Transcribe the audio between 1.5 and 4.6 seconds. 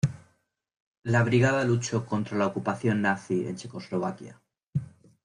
luchó contra la ocupación Nazi en Checoslovaquia.